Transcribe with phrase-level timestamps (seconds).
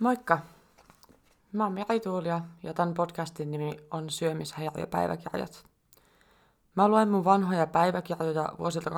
[0.00, 0.38] Moikka!
[1.52, 5.64] Mä oon Meri Tuulia ja tämän podcastin nimi on Syömishäiriöpäiväkirjat.
[6.74, 8.90] Mä luen mun vanhoja päiväkirjoja vuosilta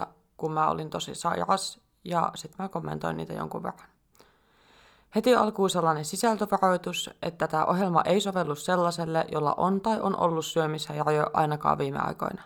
[0.00, 3.88] 2008-2014, kun mä olin tosi sairas, ja sit mä kommentoin niitä jonkun verran.
[5.14, 10.46] Heti alkuun sellainen sisältövaroitus, että tämä ohjelma ei sovellu sellaiselle, jolla on tai on ollut
[10.46, 12.42] syömishäiriö ainakaan viime aikoina.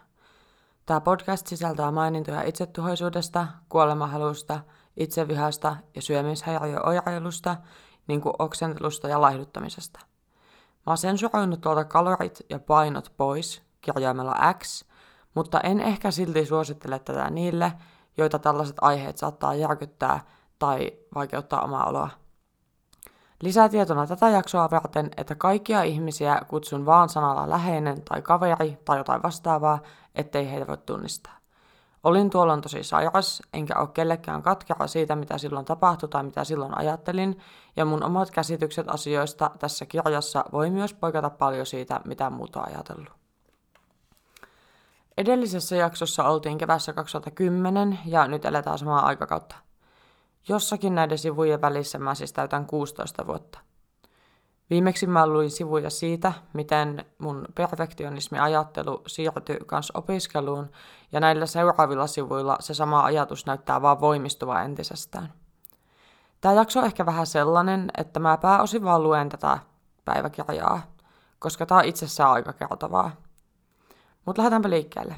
[0.87, 4.61] Tämä podcast sisältää mainintoja itsetuhoisuudesta, kuolemahalusta–
[4.97, 7.57] itsevihasta ja syömishäiriöoireilusta,
[8.07, 10.01] niin kuin oksentelusta ja laihduttamisesta.
[10.87, 14.85] Mä oon sensuroinut tuolta kalorit ja painot pois kirjaimella X,
[15.35, 17.73] mutta en ehkä silti suosittele tätä niille,
[18.17, 20.21] joita tällaiset aiheet saattaa järkyttää
[20.59, 22.11] tai vaikeuttaa omaa oloa.
[23.43, 29.23] Lisätietona tätä jaksoa varten, että kaikkia ihmisiä kutsun vaan sanalla läheinen tai kaveri tai jotain
[29.23, 29.79] vastaavaa,
[30.15, 31.42] ettei heitä voi tunnistaa.
[32.03, 36.79] Olin tuolloin tosi sairas, enkä ole kellekään katkera siitä, mitä silloin tapahtui tai mitä silloin
[36.79, 37.39] ajattelin,
[37.77, 43.13] ja mun omat käsitykset asioista tässä kirjassa voi myös poikata paljon siitä, mitä muuta ajatellut.
[45.17, 49.57] Edellisessä jaksossa oltiin kevässä 2010 ja nyt eletään samaa aikakautta.
[50.49, 53.59] Jossakin näiden sivujen välissä mä siis täytän 16 vuotta.
[54.73, 60.71] Viimeksi mä luin sivuja siitä, miten mun perfektionismi-ajattelu siirtyi kans opiskeluun,
[61.13, 65.33] ja näillä seuraavilla sivuilla se sama ajatus näyttää vaan voimistuva entisestään.
[66.41, 69.59] Tämä jakso on ehkä vähän sellainen, että mä pääosin vaan luen tätä
[70.05, 70.83] päiväkirjaa,
[71.39, 73.11] koska tämä on itsessään aika kertovaa.
[74.27, 75.15] Mutta lähdetäänpä liikkeelle.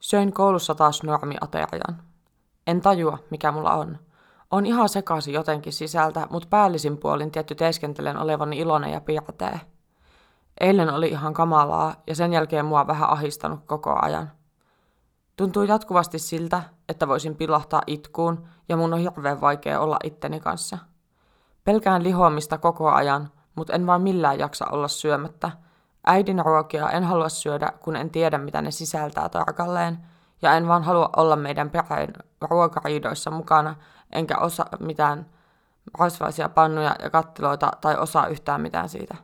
[0.00, 2.02] Söin koulussa taas normiaterian.
[2.66, 3.98] En tajua, mikä mulla on–
[4.50, 9.60] on ihan sekaisin jotenkin sisältä, mutta päällisin puolin tietty teeskentelen olevani iloinen ja piirtee.
[10.60, 14.30] Eilen oli ihan kamalaa ja sen jälkeen mua vähän ahistanut koko ajan.
[15.36, 20.78] Tuntuu jatkuvasti siltä, että voisin pilahtaa itkuun ja mun on hirveän vaikea olla itteni kanssa.
[21.64, 25.50] Pelkään lihoamista koko ajan, mutta en vaan millään jaksa olla syömättä.
[26.06, 29.98] Äidin ruokia en halua syödä, kun en tiedä mitä ne sisältää tarkalleen,
[30.42, 33.74] ja en vaan halua olla meidän perheen ruokariidoissa mukana,
[34.12, 35.26] enkä osaa mitään
[35.98, 39.14] rasvaisia pannuja ja kattiloita tai osaa yhtään mitään siitä.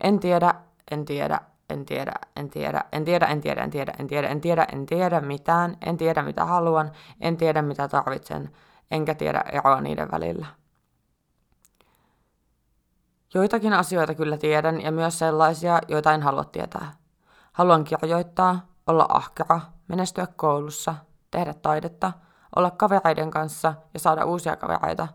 [0.00, 0.54] En tiedä,
[0.90, 1.40] en tiedä,
[1.70, 4.86] en tiedä, en tiedä, en tiedä, en tiedä, en tiedä, en tiedä, en tiedä, en
[4.86, 8.50] tiedä mitään, en tiedä mitä haluan, en tiedä mitä tarvitsen,
[8.90, 10.46] enkä tiedä eroa niiden välillä.
[13.34, 16.92] Joitakin asioita kyllä tiedän ja myös sellaisia, joita en halua tietää.
[17.52, 20.94] Haluan kirjoittaa, olla ahkera, menestyä koulussa,
[21.30, 22.12] tehdä taidetta–
[22.56, 25.08] olla kavereiden kanssa ja saada uusia kavereita,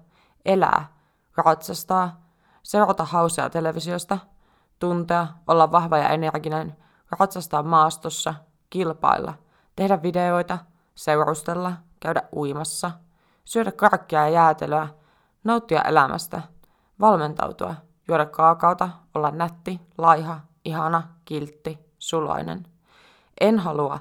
[0.46, 0.86] elää,
[1.38, 2.22] ratsastaa,
[2.64, 4.18] seurata hausia televisiosta,
[4.80, 6.78] tuntea, olla vahva ja energinen,
[7.20, 8.34] ratsastaa maastossa,
[8.70, 9.34] kilpailla,
[9.76, 10.58] tehdä videoita,
[10.96, 12.92] seurustella, käydä uimassa,
[13.46, 14.88] syödä karkkia ja jäätelöä,
[15.44, 16.42] nauttia elämästä,
[17.00, 17.76] valmentautua,
[18.08, 22.66] juoda kaakaota, olla nätti, laiha, ihana, kiltti, sulainen.
[23.42, 24.00] En halua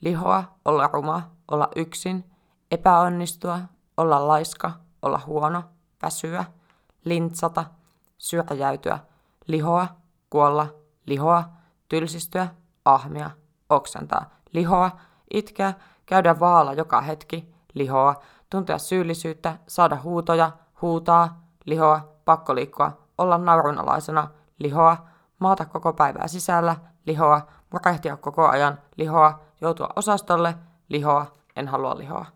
[0.00, 2.30] lihoa, olla ruma, olla yksin,
[2.70, 3.60] epäonnistua,
[3.96, 4.70] olla laiska,
[5.02, 5.64] olla huono,
[6.02, 6.44] väsyä,
[7.04, 7.64] lintsata,
[8.18, 8.98] syrjäytyä,
[9.46, 9.88] lihoa,
[10.30, 10.66] kuolla,
[11.06, 11.44] lihoa,
[11.88, 12.48] tylsistyä,
[12.84, 13.30] ahmia,
[13.68, 14.90] oksentaa, lihoa,
[15.30, 15.74] itkeä,
[16.06, 18.14] käydä vaalla joka hetki, lihoa,
[18.50, 20.50] tuntea syyllisyyttä, saada huutoja,
[20.82, 24.28] huutaa, lihoa, pakko liikkua, olla naurunalaisena,
[24.58, 24.96] lihoa,
[25.38, 26.76] maata koko päivää sisällä,
[27.06, 30.54] lihoa, murehtia koko ajan, lihoa, joutua osastolle,
[30.88, 31.26] lihoa,
[31.56, 32.26] en halua lihoa.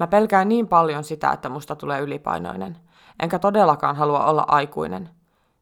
[0.00, 2.76] Mä pelkään niin paljon sitä, että musta tulee ylipainoinen.
[3.22, 5.10] Enkä todellakaan halua olla aikuinen.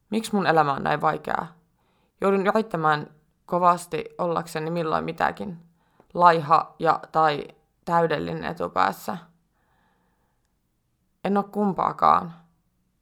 [0.09, 1.47] Miksi mun elämä on näin vaikeaa?
[2.21, 3.07] Joudun yrittämään
[3.45, 5.57] kovasti ollakseni milloin mitäkin.
[6.13, 7.47] Laiha ja tai
[7.85, 9.17] täydellinen etupäässä.
[11.23, 12.33] En ole kumpaakaan.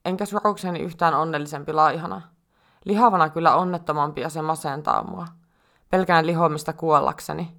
[0.06, 2.22] Enkä surukseni yhtään onnellisempi laihana.
[2.86, 5.28] Lihavana kyllä onnettomampi ja se masentaa mua.
[5.90, 7.58] Pelkään lihomista kuollakseni.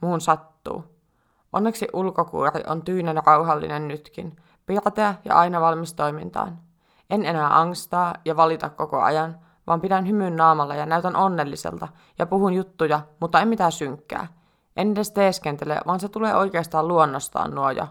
[0.00, 0.95] Muun sattuu.
[1.52, 6.58] Onneksi ulkokuori on tyynen rauhallinen nytkin, pirteä ja aina valmis toimintaan.
[7.10, 11.88] En enää angstaa ja valita koko ajan, vaan pidän hymyn naamalla ja näytän onnelliselta
[12.18, 14.26] ja puhun juttuja, mutta en mitään synkkää.
[14.76, 17.86] En edes teeskentele, vaan se tulee oikeastaan luonnostaan nuoja.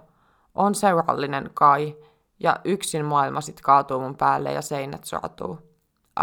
[0.56, 1.96] On seurallinen kai,
[2.40, 5.60] ja yksin maailma sit kaatuu mun päälle ja seinät sortuu.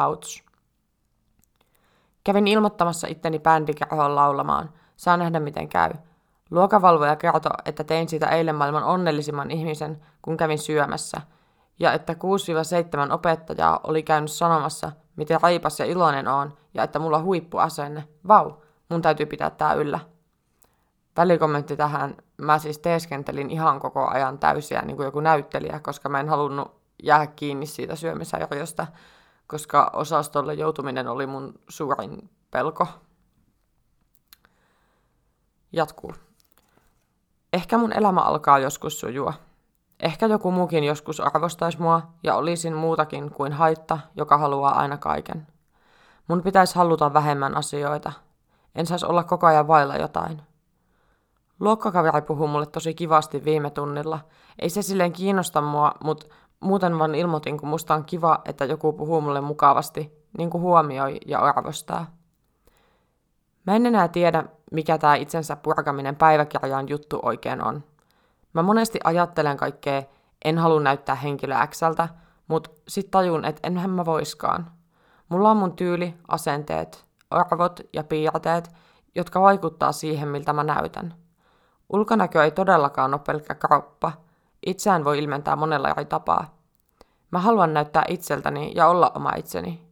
[0.06, 0.42] Ouch.
[2.24, 4.70] Kävin ilmoittamassa itteni bändikerhoon laulamaan.
[4.96, 5.90] Saa nähdä miten käy.
[6.52, 11.20] Luokavalvoja kertoi, että tein siitä eilen maailman onnellisimman ihmisen, kun kävin syömässä,
[11.78, 17.16] ja että 6-7 opettajaa oli käynyt sanomassa, miten raipas ja iloinen on, ja että mulla
[17.16, 18.08] on huippuasenne.
[18.28, 18.52] Vau,
[18.88, 20.00] mun täytyy pitää tää yllä.
[21.16, 26.20] Välikommentti tähän, mä siis teeskentelin ihan koko ajan täysiä niin kuin joku näyttelijä, koska mä
[26.20, 28.86] en halunnut jää kiinni siitä syömishäiriöstä,
[29.46, 32.86] koska osastolle joutuminen oli mun suurin pelko.
[35.72, 36.12] Jatkuu.
[37.72, 39.32] Ehkä mun elämä alkaa joskus sujua.
[40.00, 45.46] Ehkä joku muukin joskus arvostaisi mua ja olisin muutakin kuin haitta, joka haluaa aina kaiken.
[46.28, 48.12] Mun pitäisi haluta vähemmän asioita.
[48.74, 50.42] En saisi olla koko ajan vailla jotain.
[51.60, 54.18] Luokkakaveri puhuu mulle tosi kivasti viime tunnilla.
[54.58, 56.26] Ei se silleen kiinnosta mua, mutta
[56.60, 61.18] muuten vaan ilmoitin, kun musta on kiva, että joku puhuu mulle mukavasti, niin kuin huomioi
[61.26, 62.06] ja arvostaa.
[63.66, 67.84] Mä en enää tiedä, mikä tämä itsensä purkaminen päiväkirjaan juttu oikein on.
[68.52, 70.02] Mä monesti ajattelen kaikkea,
[70.44, 72.08] en halua näyttää henkilö Xltä,
[72.48, 74.70] mutta sit tajun, että enhän mä voiskaan.
[75.28, 78.70] Mulla on mun tyyli, asenteet, arvot ja piirteet,
[79.14, 81.14] jotka vaikuttaa siihen, miltä mä näytän.
[81.92, 84.12] Ulkonäkö ei todellakaan ole pelkkä kroppa.
[84.66, 86.56] Itseään voi ilmentää monella eri tapaa.
[87.30, 89.86] Mä haluan näyttää itseltäni ja olla oma itseni.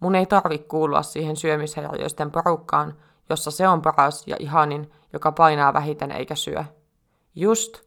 [0.00, 2.94] Mun ei tarvi kuulua siihen syömishäiriöisten porukkaan,
[3.32, 6.64] jossa se on paras ja ihanin, joka painaa vähiten eikä syö.
[7.34, 7.82] Just.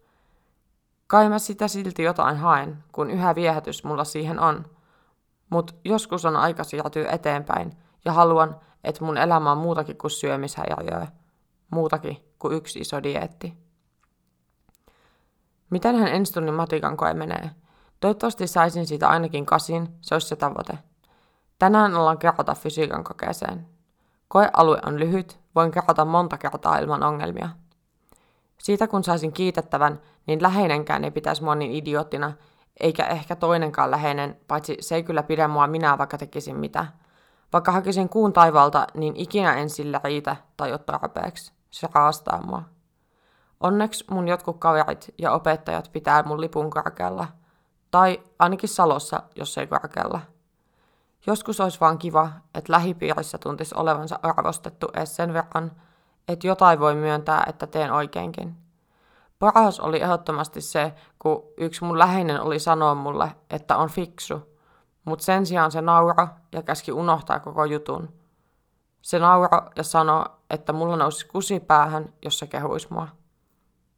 [1.07, 4.65] Kai mä sitä silti jotain haen, kun yhä viehätys mulla siihen on.
[5.49, 11.07] Mut joskus on aika siirtyä eteenpäin ja haluan, että mun elämä on muutakin kuin syömishäiriöä.
[11.71, 13.57] Muutakin kuin yksi iso dieetti.
[15.69, 17.49] Mitenhän ensi tunnin matikan koe menee?
[17.99, 20.77] Toivottavasti saisin siitä ainakin kasin, se olisi se tavoite.
[21.59, 23.74] Tänään ollaan kerrota fysiikan kokeeseen.
[24.35, 27.49] Koealue on lyhyt, voin kerrota monta kertaa ilman ongelmia.
[28.57, 32.33] Siitä kun saisin kiitettävän, niin läheinenkään ei pitäisi mua niin idioottina,
[32.79, 36.85] eikä ehkä toinenkaan läheinen, paitsi se ei kyllä pidä mua minä, vaikka tekisin mitä.
[37.53, 41.53] Vaikka hakisin kuun taivalta, niin ikinä en sillä riitä tai ole tarpeeksi.
[41.71, 42.63] Se raastaa mua.
[43.59, 47.27] Onneksi mun jotkut kaverit ja opettajat pitää mun lipun korkealla.
[47.91, 50.21] Tai ainakin Salossa, jos ei korkealla.
[51.27, 55.71] Joskus olisi vaan kiva, että lähipiirissä tuntisi olevansa arvostettu edes sen verran,
[56.27, 58.55] että jotain voi myöntää, että teen oikeinkin.
[59.39, 64.57] Paras oli ehdottomasti se, kun yksi mun läheinen oli sanoa mulle, että on fiksu,
[65.05, 68.13] mutta sen sijaan se naura ja käski unohtaa koko jutun.
[69.01, 73.07] Se naura ja sanoi, että mulla nousi kusi päähän, jos se kehuisi mua.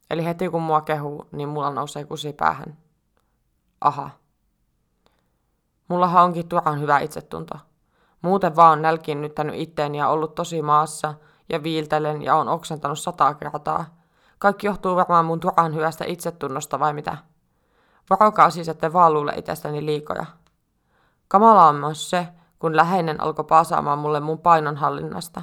[0.10, 2.78] Eli heti kun mua kehuu, niin mulla nousee kusi päähän.
[3.82, 4.10] Aha.
[5.88, 7.56] Mullahan onkin turhan hyvä itsetunto.
[8.22, 11.14] Muuten vaan nälkiinnyttänyt itteeni ja ollut tosi maassa
[11.50, 13.86] ja viiltelen ja on oksentanut sata kertaa.
[14.40, 17.18] Kaikki johtuu varmaan mun turhan hyvästä itsetunnosta vai mitä?
[18.10, 20.26] Varokaa siis, että vaan luule itsestäni liikoja.
[21.28, 22.28] Kamala on myös se,
[22.60, 25.42] kun läheinen alkoi paasaamaan mulle mun painonhallinnasta,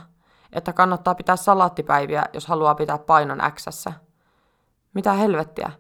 [0.53, 3.93] että kannattaa pitää salaattipäiviä, jos haluaa pitää painon Xssä.
[4.95, 5.73] Mitä helvettiä?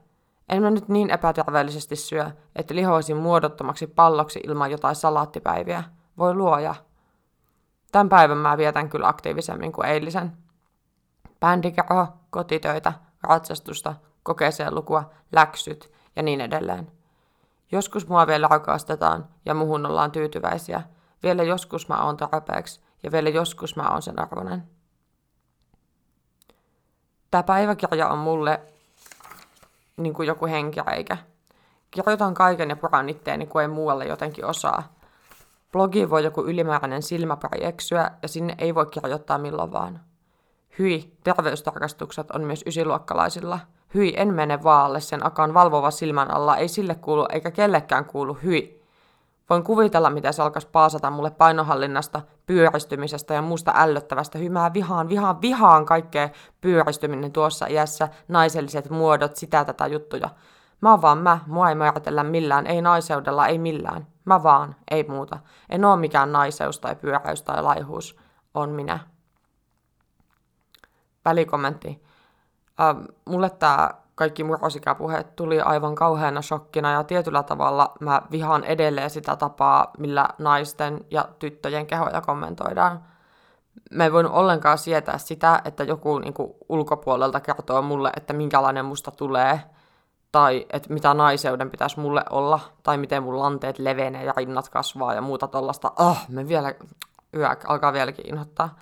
[0.48, 5.84] En mä nyt niin epäterveellisesti syö, että lihoisin muodottomaksi palloksi ilman jotain salaattipäiviä.
[6.18, 6.74] Voi luoja.
[7.92, 10.32] Tämän päivän mä vietän kyllä aktiivisemmin kuin eilisen.
[11.40, 12.92] Bändikerho, kotitöitä,
[13.22, 16.92] ratsastusta, kokeeseen lukua, läksyt ja niin edelleen.
[17.72, 20.82] Joskus mua vielä rakastetaan ja muhun ollaan tyytyväisiä.
[21.22, 24.62] Vielä joskus mä oon tarpeeksi ja vielä joskus mä oon sen arvoinen.
[27.30, 28.73] Tämä päiväkirja on mulle
[29.96, 31.16] niin kuin joku henkireikä.
[31.90, 34.94] Kirjoitan kaiken ja puran itteeni, kun ei muualle jotenkin osaa.
[35.72, 40.00] Blogi voi joku ylimääräinen silmäpari eksyä ja sinne ei voi kirjoittaa milloin vaan.
[40.78, 43.58] Hyi, terveystarkastukset on myös ysiluokkalaisilla.
[43.94, 48.34] Hyi, en mene vaalle, sen akan valvova silmän alla ei sille kuulu eikä kellekään kuulu
[48.34, 48.83] hyi.
[49.50, 55.40] Voin kuvitella, miten se alkaisi paasata mulle painohallinnasta, pyöristymisestä ja muusta ällöttävästä hymää vihaan, vihaan,
[55.40, 56.28] vihaan kaikkea
[56.60, 60.28] pyöristyminen tuossa iässä, naiselliset muodot, sitä tätä juttuja.
[60.80, 64.06] Mä vaan mä, mua ei määritellä millään, ei naiseudella, ei millään.
[64.24, 65.38] Mä vaan, ei muuta.
[65.68, 68.16] En oo mikään naiseus tai pyöräys tai laihuus.
[68.54, 68.98] On minä.
[71.24, 72.04] Välikommentti.
[72.80, 79.10] Äh, mulle tää kaikki murrosikäpuheet tuli aivan kauheana shokkina ja tietyllä tavalla mä vihaan edelleen
[79.10, 83.04] sitä tapaa, millä naisten ja tyttöjen kehoja kommentoidaan.
[83.90, 88.84] Mä en voinut ollenkaan sietää sitä, että joku niin kuin, ulkopuolelta kertoo mulle, että minkälainen
[88.84, 89.60] musta tulee,
[90.32, 95.14] tai että mitä naiseuden pitäisi mulle olla, tai miten mun lanteet levenee ja rinnat kasvaa
[95.14, 95.92] ja muuta tollasta.
[95.96, 96.74] Ah, oh, me vielä,
[97.36, 98.76] yö alkaa vieläkin inhottaa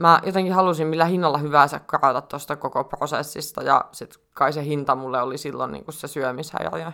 [0.00, 4.94] mä jotenkin halusin millä hinnalla hyvänsä karata tuosta koko prosessista, ja sitten kai se hinta
[4.94, 6.92] mulle oli silloin niin kuin se syömishäiriö.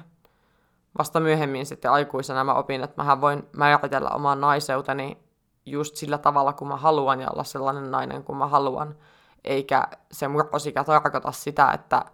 [0.99, 5.19] Vasta myöhemmin sitten aikuisena mä opin, että mähän voin määritellä oman naiseuteni
[5.67, 8.97] just sillä tavalla, kun mä haluan, ja olla sellainen nainen, kun mä haluan.
[9.45, 12.05] eikä se murrosikä tarkoita sitä, että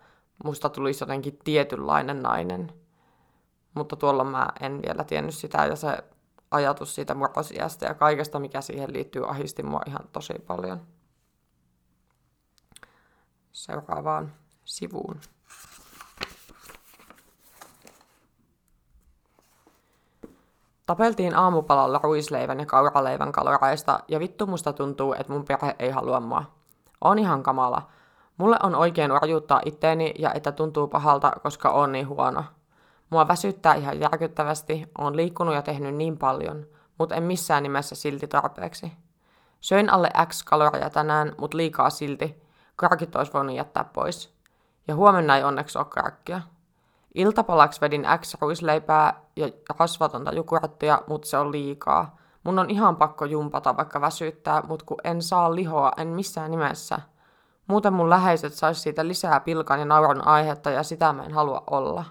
[0.45, 2.73] musta tulisi jotenkin tietynlainen nainen.
[3.75, 6.05] Mutta tuolla mä en vielä tiennyt sitä, ja se
[6.57, 10.81] ajatus siitä murrosiästä ja kaikesta, mikä siihen liittyy, ahisti mua ihan tosi paljon.
[13.53, 14.33] Seuraavaan
[14.65, 15.21] sivuun.
[20.87, 26.21] Tapeltiin aamupalalla ruisleivän ja kauraleivän kaloreista ja vittu musta tuntuu, että mun perhe ei halua
[26.21, 26.45] mua.
[27.01, 27.89] On ihan kamala.
[28.37, 32.45] Mulle on oikein orjuuttaa itteeni ja että tuntuu pahalta, koska on niin huono.
[33.11, 36.67] Mua väsyttää ihan järkyttävästi, on liikkunut ja tehnyt niin paljon,
[36.99, 38.93] mutta en missään nimessä silti tarpeeksi.
[39.61, 42.43] Söin alle X kaloria tänään, mutta liikaa silti.
[42.77, 44.35] Karkit olisi voinut jättää pois.
[44.89, 46.41] Ja huomenna ei onneksi ole karkkia.
[47.15, 49.49] Iltapalaksi vedin X ruisleipää ja
[49.79, 52.17] rasvatonta jukurattia, mutta se on liikaa.
[52.45, 56.99] Mun on ihan pakko jumpata, vaikka väsyttää, mutta kun en saa lihoa, en missään nimessä.
[57.67, 61.65] Muuten mun läheiset sais siitä lisää pilkan ja nauron aihetta ja sitä mä en halua
[61.71, 62.05] olla.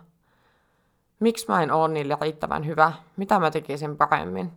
[1.19, 2.93] Miksi mä en oo niille riittävän hyvä?
[3.17, 4.51] Mitä mä tekisin paremmin?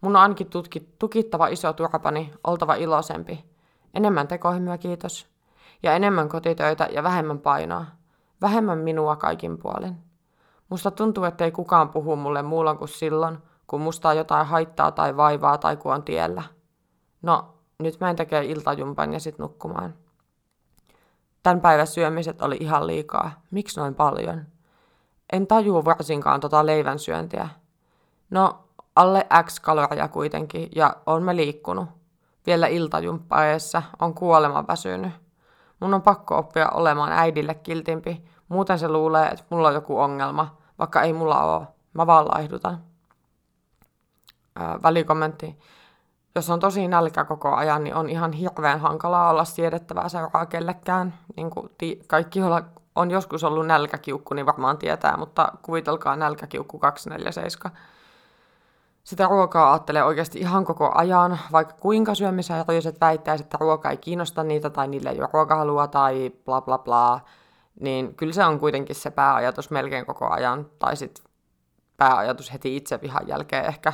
[0.00, 3.44] Mun on ainakin tutki, tukittava iso turpani, oltava iloisempi.
[3.94, 5.26] Enemmän tekohymyä, kiitos.
[5.82, 7.84] Ja enemmän kotitöitä ja vähemmän painoa.
[8.40, 9.96] Vähemmän minua kaikin puolin.
[10.68, 15.16] Musta tuntuu, ettei kukaan puhu mulle muulla kuin silloin, kun musta on jotain haittaa tai
[15.16, 16.42] vaivaa tai kun on tiellä.
[17.22, 19.94] No, nyt mä en tekee iltajumpan ja sit nukkumaan.
[21.42, 23.42] Tän päivän syömiset oli ihan liikaa.
[23.50, 24.46] Miksi noin paljon?
[25.32, 27.48] En tajuu varsinkaan tota leivän syöntiä.
[28.30, 28.64] No,
[28.96, 31.88] alle X kaloria kuitenkin, ja on me liikkunut.
[32.46, 35.12] Vielä iltajumppaeessa on kuoleman väsynyt.
[35.80, 40.56] Mun on pakko oppia olemaan äidille kiltimpi, muuten se luulee, että mulla on joku ongelma,
[40.78, 41.66] vaikka ei mulla ole.
[41.94, 42.84] Mä vaan laihdutan.
[44.56, 45.58] Ää, välikommentti.
[46.34, 51.14] Jos on tosi nälkä koko ajan, niin on ihan hirveän hankalaa olla siedettävää seuraa kellekään.
[51.36, 52.62] Niin kuin ti- kaikki, joilla
[52.96, 57.78] on joskus ollut nälkäkiukku, niin varmaan tietää, mutta kuvitelkaa nälkäkiukku 247
[59.04, 64.44] sitä ruokaa ajattelee oikeasti ihan koko ajan, vaikka kuinka syömishäiriöiset väittäisi, että ruoka ei kiinnosta
[64.44, 67.20] niitä tai niille ei ole ruokahalua tai bla bla bla,
[67.80, 71.24] niin kyllä se on kuitenkin se pääajatus melkein koko ajan, tai sitten
[71.96, 73.92] pääajatus heti itse vihan jälkeen ehkä.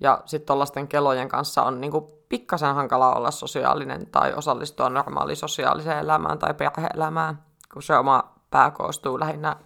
[0.00, 5.98] Ja sitten tuollaisten kelojen kanssa on niinku pikkasen hankala olla sosiaalinen tai osallistua normaaliin sosiaaliseen
[5.98, 7.42] elämään tai perhe-elämään,
[7.74, 9.56] kun se oma pää koostuu lähinnä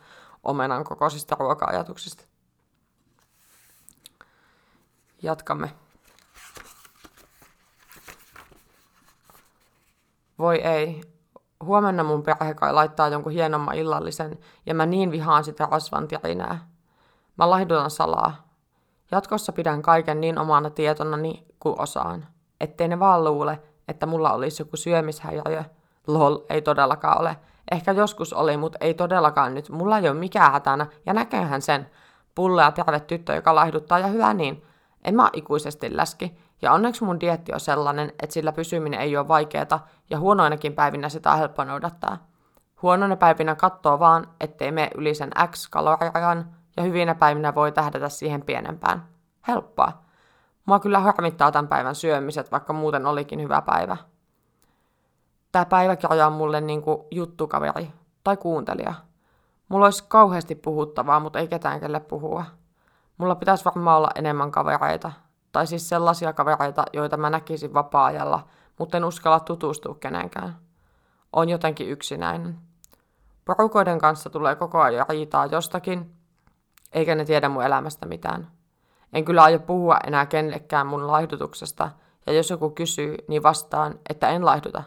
[0.43, 2.25] omenan kokoisista ruoka-ajatuksista.
[5.23, 5.71] Jatkamme.
[10.39, 11.01] Voi ei.
[11.65, 16.09] Huomenna mun perhe kai laittaa jonkun hienomman illallisen, ja mä niin vihaan sitä rasvan.
[17.39, 18.49] Mä laihdutan salaa.
[19.11, 22.27] Jatkossa pidän kaiken niin omana tietonani kuin osaan.
[22.61, 25.65] Ettei ne vaan luule, että mulla olisi joku syömishäiriö.
[26.07, 27.37] Lol, ei todellakaan ole.
[27.71, 29.69] Ehkä joskus oli, mutta ei todellakaan nyt.
[29.69, 31.91] Mulla ei ole mikään hätänä, ja näkeehän sen.
[32.35, 34.63] Pulle ja terve tyttö, joka laihduttaa, ja hyvä niin.
[35.05, 39.29] En mä ikuisesti läski, ja onneksi mun dietti on sellainen, että sillä pysyminen ei ole
[39.29, 42.29] vaikeeta, ja huonoinakin päivinä sitä on helppo noudattaa.
[42.83, 46.47] Huonoina päivinä katsoo vaan, ettei mene yli sen X-kaloriajan,
[46.77, 49.05] ja hyvinä päivinä voi tähdätä siihen pienempään.
[49.49, 49.93] Helppoa.
[50.67, 53.97] Mua kyllä harmittaa tämän päivän syömiset, vaikka muuten olikin hyvä päivä.
[55.53, 57.91] Tämä päiväkirja on mulle niinku juttukaveri
[58.25, 58.95] tai kuuntelija.
[59.69, 62.45] Mulla olisi kauheasti puhuttavaa, mutta ei ketään kelle puhua.
[63.19, 65.13] Mulla pitäisi varmaan olla enemmän kavereita.
[65.53, 68.47] Tai siis sellaisia kavereita, joita mä näkisin vapaa-ajalla,
[68.79, 70.57] mutta en uskalla tutustua kenenkään.
[71.33, 72.59] On jotenkin yksinäinen.
[73.45, 76.15] Porukoiden kanssa tulee koko ajan riitaa jostakin,
[76.93, 78.51] eikä ne tiedä mun elämästä mitään.
[79.13, 81.91] En kyllä aio puhua enää kenellekään mun laihdutuksesta,
[82.27, 84.83] ja jos joku kysyy, niin vastaan, että en laihduta.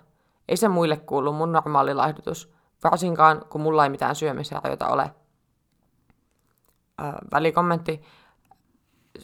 [0.52, 2.54] Ei se muille kuulu mun normaali laihdutus,
[2.84, 5.02] varsinkaan kun mulla ei mitään syömishäiriöitä ole.
[7.02, 8.02] Äh, välikommentti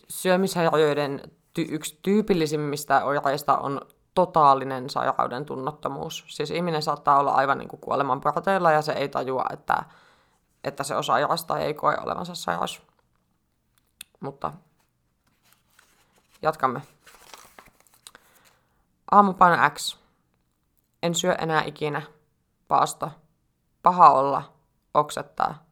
[0.09, 1.21] syömishäiriöiden
[1.59, 3.81] ty- yksi tyypillisimmistä oireista on
[4.13, 6.23] totaalinen sairauden tunnottomuus.
[6.27, 9.83] Siis ihminen saattaa olla aivan niin kuin kuoleman porteilla ja se ei tajua, että,
[10.63, 12.81] että se on sairas tai ei koe olevansa sairas.
[14.19, 14.53] Mutta
[16.41, 16.81] jatkamme.
[19.11, 20.06] Aamupaino X.
[21.03, 22.01] En syö enää ikinä.
[22.67, 23.11] Paasto.
[23.83, 24.53] Paha olla.
[24.93, 25.65] Oksettaa.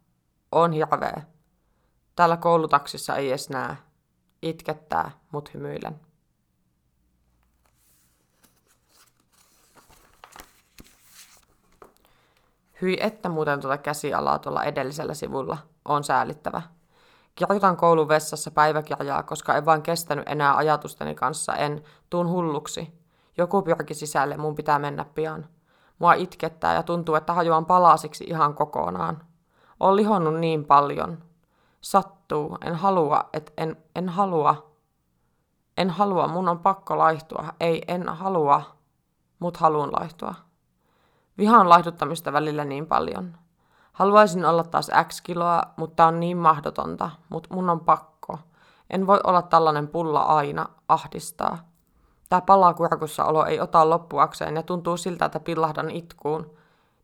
[0.51, 1.21] On hirveä.
[2.15, 3.77] Täällä koulutaksissa ei edes näe
[4.41, 5.99] itkettää, mut hymyilen.
[12.81, 15.57] Hyi että muuten tuota käsialaa tuolla edellisellä sivulla.
[15.85, 16.61] On säälittävä.
[17.35, 23.04] Kirjoitan koulun vessassa päiväkirjaa, koska en vain kestänyt enää ajatusteni kanssa, en tuun hulluksi.
[23.37, 25.45] Joku pyrki sisälle, mun pitää mennä pian.
[25.99, 29.23] Mua itkettää ja tuntuu, että hajoan palasiksi ihan kokonaan.
[29.79, 31.17] Olen lihonnut niin paljon.
[31.81, 34.71] Sattuu, en halua, et en, en halua.
[35.77, 37.45] En halua, mun on pakko laihtua.
[37.59, 38.61] Ei, en halua,
[39.39, 40.35] mut haluan laihtua.
[41.37, 43.37] Vihaan laihduttamista välillä niin paljon.
[43.91, 48.39] Haluaisin olla taas X kiloa, mutta on niin mahdotonta, mutta mun on pakko.
[48.89, 51.57] En voi olla tällainen pulla aina, ahdistaa.
[52.29, 56.57] Tää palaa kurkussa olo ei ota loppuakseen ja tuntuu siltä, että pillahdan itkuun.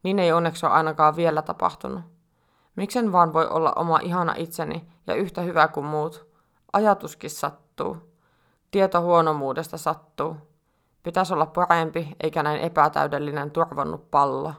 [0.03, 2.01] Niin ei onneksi ole ainakaan vielä tapahtunut.
[2.75, 6.27] Miksen vaan voi olla oma ihana itseni ja yhtä hyvä kuin muut.
[6.73, 7.97] Ajatuskin sattuu.
[8.71, 10.37] Tieto huonomuudesta sattuu.
[11.03, 14.53] Pitäisi olla parempi, eikä näin epätäydellinen turvonnut pallo.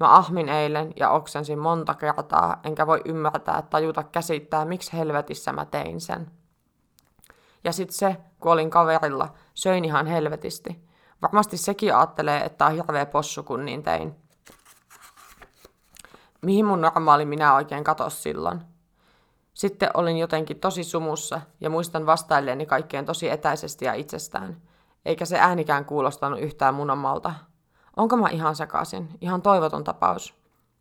[0.00, 5.64] Mä ahmin eilen ja oksensin monta kertaa, enkä voi ymmärtää, tajuta käsittää, miksi helvetissä mä
[5.64, 6.30] tein sen.
[7.64, 10.88] Ja sit se, kun olin kaverilla, söin ihan helvetisti.
[11.22, 14.16] Varmasti sekin ajattelee, että on hirveä possu, kun niin tein.
[16.42, 18.60] Mihin mun normaali minä oikein katos silloin?
[19.54, 24.56] Sitten olin jotenkin tosi sumussa ja muistan vastailleeni kaikkeen tosi etäisesti ja itsestään.
[25.04, 27.34] Eikä se äänikään kuulostanut yhtään mun omalta.
[27.96, 29.08] Onko mä ihan sekaisin?
[29.20, 30.34] Ihan toivoton tapaus.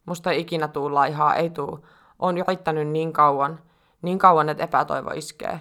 [0.05, 1.85] Musta ei ikinä tuu laihaa, ei tuu.
[2.19, 3.59] On yrittänyt niin kauan,
[4.01, 5.59] niin kauan, että epätoivo iskee.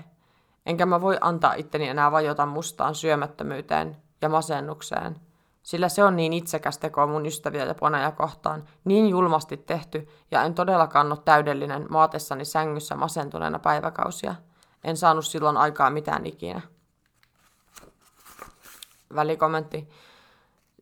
[0.66, 5.16] Enkä mä voi antaa itteni enää vajota mustaan syömättömyyteen ja masennukseen.
[5.62, 10.42] Sillä se on niin itsekäs teko mun ystäviä ja poneja kohtaan, niin julmasti tehty, ja
[10.42, 14.34] en todellakaan ole täydellinen maatessani sängyssä masentuneena päiväkausia.
[14.84, 16.60] En saanut silloin aikaa mitään ikinä.
[19.14, 19.88] Välikommentti.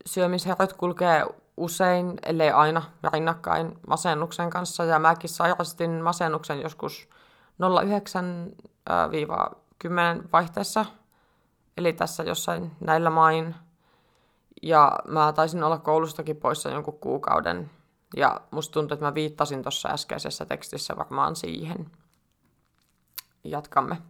[0.06, 2.82] Syömisherrat kulkee usein, ellei aina,
[3.12, 7.08] rinnakkain masennuksen kanssa, ja mäkin sairastin masennuksen joskus
[9.85, 9.88] 09-10
[10.32, 10.85] vaihteessa,
[11.76, 13.54] eli tässä jossain näillä main.
[14.62, 17.70] Ja mä taisin olla koulustakin poissa jonkun kuukauden,
[18.16, 21.91] ja musta tuntuu, että mä viittasin tuossa äskeisessä tekstissä varmaan siihen.
[23.45, 24.02] Jatkamme.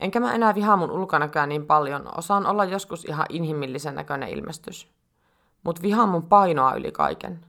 [0.00, 4.88] Enkä mä enää vihaa mun ulkonäköä niin paljon, osaan olla joskus ihan inhimillisen näköinen ilmestys.
[5.62, 7.46] Mut vihaan mun painoa yli kaiken.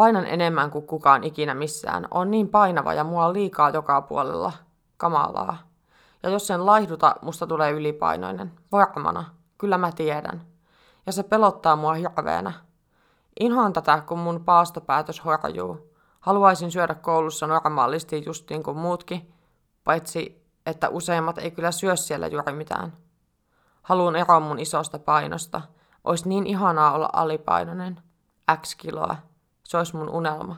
[0.00, 4.52] Painan enemmän kuin kukaan ikinä missään, on niin painava ja mua on liikaa joka puolella.
[4.96, 5.56] Kamalaa.
[6.22, 8.52] Ja jos sen laihduta, musta tulee ylipainoinen.
[8.72, 9.24] Varmana.
[9.58, 10.46] Kyllä mä tiedän.
[11.06, 12.52] Ja se pelottaa mua hirveänä.
[13.40, 15.94] Inhoan tätä, kun mun paastopäätös horjuu.
[16.20, 19.32] Haluaisin syödä koulussa normaalisti just niin kuin muutkin,
[19.84, 22.92] paitsi että useimmat ei kyllä syö siellä juuri mitään.
[23.82, 25.60] Haluan eroa mun isosta painosta.
[26.04, 28.02] Ois niin ihanaa olla alipainoinen.
[28.62, 29.29] X kiloa.
[29.70, 30.56] Se olisi mun unelma.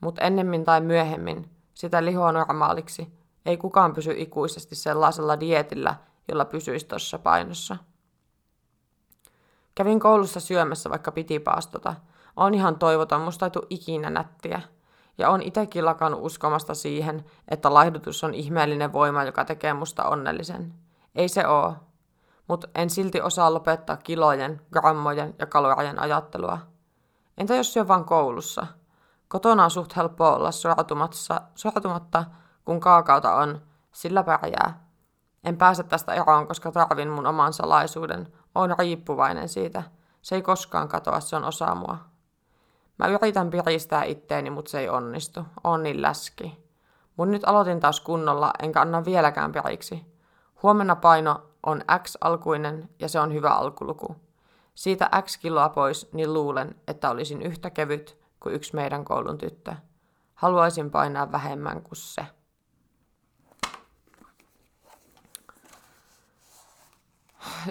[0.00, 3.12] Mut ennemmin tai myöhemmin sitä lihoa normaaliksi.
[3.46, 5.94] Ei kukaan pysy ikuisesti sellaisella dietillä,
[6.28, 7.76] jolla pysyisi tuossa painossa.
[9.74, 11.94] Kävin koulussa syömässä, vaikka piti paastota.
[12.36, 14.60] On ihan toivoton, musta ei ikinä nättiä
[15.18, 20.74] ja on itsekin lakannut uskomasta siihen, että laihdutus on ihmeellinen voima, joka tekee musta onnellisen.
[21.14, 21.74] Ei se oo.
[22.48, 26.70] Mutta en silti osaa lopettaa kilojen, grammojen ja kalorien ajattelua.
[27.40, 28.66] Entä jos syö vain koulussa?
[29.28, 30.50] Kotona on suht helppo olla
[31.54, 32.24] sortumatta,
[32.64, 34.86] kun kaakauta on, sillä pärjää.
[35.44, 38.32] En pääse tästä eroon, koska tarvin mun oman salaisuuden.
[38.54, 39.82] Olen riippuvainen siitä.
[40.22, 41.98] Se ei koskaan katoa, se on osa mua.
[42.98, 45.44] Mä yritän piristää itteeni, mutta se ei onnistu.
[45.64, 46.64] On niin läski.
[47.16, 50.06] Mun nyt aloitin taas kunnolla, enkä anna vieläkään periksi.
[50.62, 54.16] Huomenna paino on X-alkuinen ja se on hyvä alkuluku.
[54.80, 59.74] Siitä X kiloa pois, niin luulen, että olisin yhtä kevyt kuin yksi meidän koulun tyttö.
[60.34, 62.26] Haluaisin painaa vähemmän kuin se.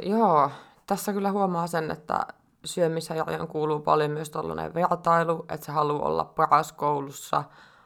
[0.04, 0.52] Joo,
[0.88, 2.28] tässä kyllä huomaa sen, että
[2.66, 7.44] syömishäiriöön kuuluu paljon myös tällainen vertailu, että se haluaa olla paras koulussa,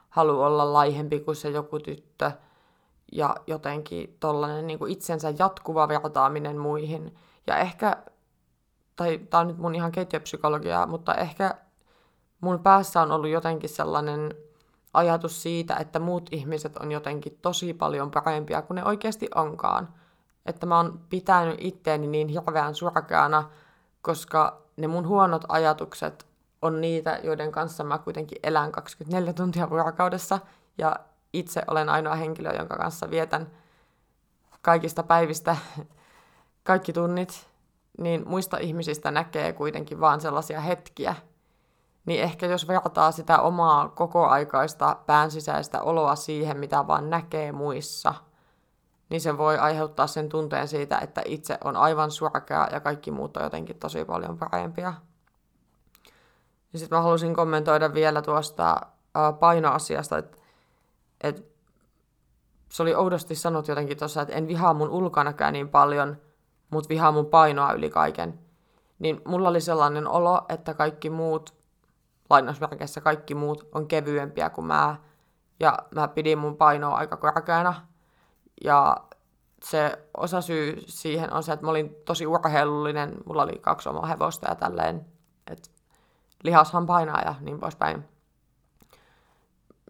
[0.10, 2.32] haluaa olla laihempi kuin se joku tyttö
[3.12, 7.16] ja jotenkin tollainen niin itsensä jatkuva vertaaminen muihin.
[7.48, 7.98] Ja ehkä,
[8.96, 11.56] tai tämä on nyt mun ihan keittiöpsykologiaa, mutta ehkä
[12.42, 14.36] mun päässä on ollut jotenkin sellainen
[14.94, 19.94] ajatus siitä, että muut ihmiset on jotenkin tosi paljon parempia kuin ne oikeasti onkaan.
[20.46, 23.50] Että mä oon pitänyt itteeni niin hirveän surkeana,
[24.02, 26.28] koska ne mun huonot ajatukset
[26.62, 30.40] on niitä, joiden kanssa mä kuitenkin elän 24 tuntia vuorokaudessa
[30.78, 30.96] ja
[31.34, 33.48] itse olen ainoa henkilö, jonka kanssa vietän
[34.62, 35.58] kaikista päivistä
[36.64, 37.48] kaikki tunnit,
[37.98, 41.16] niin muista ihmisistä näkee kuitenkin vaan sellaisia hetkiä.
[42.06, 48.14] Niin ehkä jos vertaa sitä omaa kokoaikaista päänsisäistä oloa siihen, mitä vaan näkee muissa,
[49.10, 53.38] niin se voi aiheuttaa sen tunteen siitä, että itse on aivan surkea ja kaikki muut
[53.38, 54.94] on jotenkin tosi paljon parempia.
[56.74, 58.82] Ja sitten mä halusin kommentoida vielä tuosta
[59.40, 60.38] painoasiasta, että,
[61.22, 61.42] että
[62.70, 66.18] se oli oudosti sanottu jotenkin tuossa, että en vihaa mun ulkonäköä niin paljon,
[66.74, 68.40] mutta vihaa mun painoa yli kaiken.
[69.00, 71.54] Niin mulla oli sellainen olo, että kaikki muut,
[72.30, 74.96] lainausmerkeissä kaikki muut, on kevyempiä kuin mä.
[75.60, 77.88] Ja mä pidin mun painoa aika korkeana.
[78.64, 78.98] Ja
[79.64, 84.06] se osa syy siihen on se, että mä olin tosi urheilullinen, mulla oli kaksi omaa
[84.06, 85.06] hevosta ja tälleen,
[85.52, 85.70] että
[86.44, 88.06] lihashan painaa ja niin poispäin.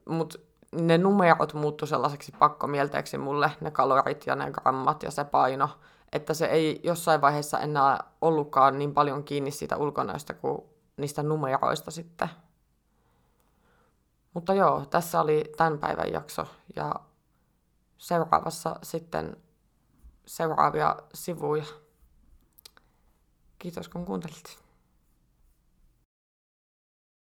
[0.09, 0.39] Mutta
[0.81, 5.69] ne numerot muuttu sellaiseksi pakkomielteeksi mulle, ne kalorit ja ne grammat ja se paino,
[6.13, 10.61] että se ei jossain vaiheessa enää ollutkaan niin paljon kiinni siitä ulkonäöstä kuin
[10.97, 12.29] niistä numeroista sitten.
[14.33, 16.95] Mutta joo, tässä oli tämän päivän jakso ja
[17.97, 19.37] seuraavassa sitten
[20.25, 21.65] seuraavia sivuja.
[23.59, 24.62] Kiitos kun kuuntelit.